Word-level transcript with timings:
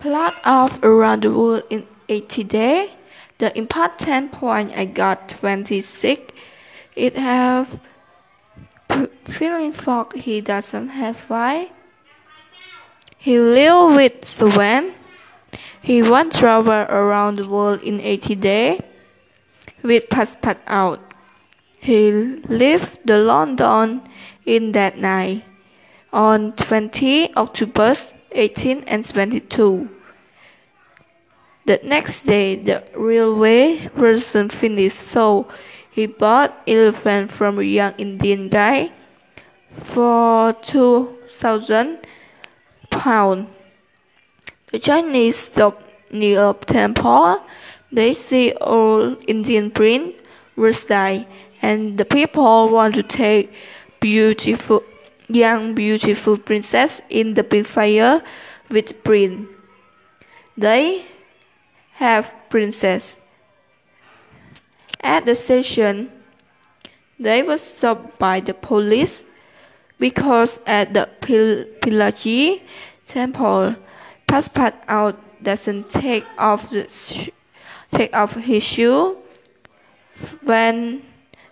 Plot 0.00 0.34
of 0.44 0.82
Around 0.82 1.22
the 1.22 1.30
World 1.30 1.64
in 1.68 1.86
80 2.08 2.44
Days. 2.44 2.90
The 3.38 3.56
important 3.56 4.32
point 4.32 4.72
I 4.74 4.86
got 4.86 5.28
26. 5.28 6.32
It 6.96 7.16
have 7.16 7.80
Phileas 9.26 9.76
Fogg 9.76 10.16
he 10.16 10.40
doesn't 10.40 10.88
have 10.88 11.16
why. 11.28 11.70
He 13.18 13.38
live 13.38 13.94
with 13.94 14.24
Swan. 14.24 14.94
He 15.82 16.02
won't 16.02 16.32
travel 16.32 16.72
around 16.72 17.36
the 17.36 17.48
world 17.48 17.82
in 17.82 18.00
80 18.00 18.34
days 18.36 18.80
with 19.82 20.08
passport 20.08 20.58
out. 20.66 21.00
He 21.78 22.10
left 22.48 23.06
the 23.06 23.18
London 23.18 24.02
in 24.44 24.72
that 24.72 24.98
night 24.98 25.44
on 26.12 26.52
20 26.52 27.34
October 27.36 27.94
18 28.32 28.84
and 28.86 29.04
22. 29.04 29.88
The 31.66 31.80
next 31.84 32.24
day 32.24 32.56
the 32.56 32.82
railway 32.96 33.88
wasn't 33.96 34.52
finished 34.52 34.98
so 34.98 35.46
he 35.90 36.06
bought 36.06 36.62
elephant 36.66 37.30
from 37.30 37.58
a 37.58 37.62
young 37.62 37.94
Indian 37.98 38.48
guy 38.48 38.92
for 39.92 40.52
two 40.62 41.16
thousand 41.30 41.98
pounds. 42.90 43.48
The 44.72 44.78
Chinese 44.78 45.36
stop 45.36 45.82
near 46.10 46.50
a 46.50 46.54
temple. 46.54 47.42
They 47.92 48.14
see 48.14 48.52
old 48.60 49.22
Indian 49.26 49.70
prince 49.70 50.14
was 50.56 50.84
die, 50.84 51.26
and 51.60 51.98
the 51.98 52.04
people 52.04 52.68
want 52.68 52.94
to 52.94 53.02
take 53.02 53.52
beautiful 54.00 54.82
young 55.32 55.74
beautiful 55.74 56.36
princess 56.38 57.00
in 57.08 57.34
the 57.34 57.42
big 57.44 57.66
fire 57.66 58.22
with 58.68 59.02
prince. 59.04 59.48
They 60.56 61.06
have 61.92 62.32
princess. 62.48 63.16
At 65.00 65.24
the 65.24 65.34
station, 65.34 66.10
they 67.18 67.42
were 67.42 67.58
stopped 67.58 68.18
by 68.18 68.40
the 68.40 68.54
police 68.54 69.24
because 69.98 70.58
at 70.66 70.94
the 70.94 71.08
Pil 71.20 71.64
Pillaji 71.80 72.62
temple, 73.06 73.76
Passepartout 74.26 74.74
out 74.88 75.42
doesn't 75.42 75.90
take 75.90 76.24
off 76.38 76.70
the 76.70 76.88
take 77.92 78.14
off 78.14 78.34
his 78.34 78.62
shoe 78.62 79.16
when 80.42 81.02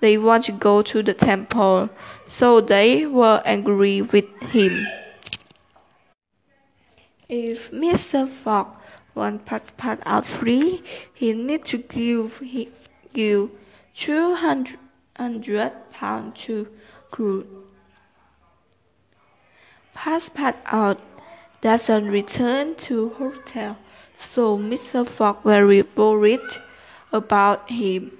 they 0.00 0.16
want 0.18 0.44
to 0.46 0.52
go 0.52 0.82
to 0.82 1.02
the 1.02 1.14
temple, 1.14 1.90
so 2.26 2.60
they 2.60 3.06
were 3.06 3.42
angry 3.44 4.02
with 4.02 4.24
him. 4.40 4.86
If 7.28 7.70
Mr. 7.70 8.28
Fogg 8.28 8.76
wants 9.14 9.48
Passepartout 9.48 10.02
out 10.04 10.26
free, 10.26 10.82
he 11.14 11.32
needs 11.32 11.70
to 11.70 11.78
give 11.78 12.38
he, 12.38 12.70
give 13.12 13.50
two 13.94 14.34
hundred 14.34 15.72
pounds 15.92 16.42
to 16.44 16.66
crew. 17.10 17.46
Passepartout 19.94 20.56
out 20.66 21.00
doesn't 21.60 22.08
return 22.08 22.74
to 22.76 23.10
hotel, 23.10 23.76
so 24.16 24.56
Mr. 24.56 25.06
Fogg 25.06 25.42
very 25.44 25.82
worried 25.82 26.40
about 27.12 27.68
him. 27.68 28.19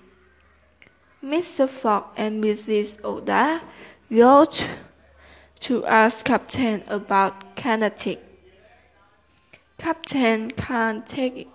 Mr. 1.25 1.69
Fogg 1.69 2.05
and 2.17 2.43
Mrs. 2.43 2.99
Aouda 3.03 3.61
go 4.11 4.47
to, 5.61 5.85
ask 5.85 6.25
Captain 6.25 6.83
about 6.89 7.55
Carnatic. 7.57 8.21
Captain 9.77 10.51
can't 10.51 11.07
take 11.07 11.47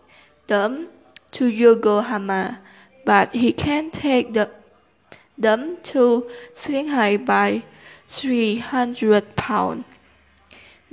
them 0.46 0.90
to 1.32 1.48
Yokohama, 1.48 2.60
but 3.06 3.34
he 3.34 3.52
can 3.52 3.90
take 3.90 4.34
the, 4.34 4.52
them 5.36 5.78
to 5.82 6.30
Shanghai 6.56 7.18
by 7.18 7.64
three 8.08 8.60
hundred 8.60 9.36
pounds. 9.36 9.86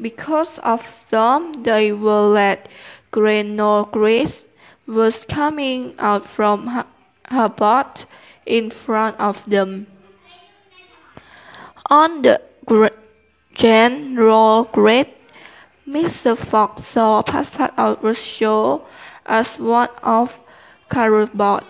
Because 0.01 0.59
of 0.61 0.91
storm, 0.91 1.63
they 1.63 1.93
were 1.93 2.23
let 2.23 2.71
Greno 3.11 3.85
Grace 3.85 4.45
was 4.87 5.27
coming 5.29 5.95
out 5.99 6.25
from 6.25 6.69
her, 6.69 6.87
her 7.29 7.51
boat 7.51 8.07
in 8.47 8.71
front 8.71 9.19
of 9.19 9.45
them. 9.49 9.87
On 11.91 12.23
the 12.23 12.41
general 13.55 14.65
grade, 14.73 15.09
Mr. 15.87 16.37
Fogg 16.37 16.81
saw 16.81 17.23
Passepartout 17.23 18.03
was 18.03 18.19
shown 18.19 18.83
as 19.27 19.59
one 19.59 19.89
of 20.03 20.39
Carol's 20.91 21.31
boat. 21.31 21.65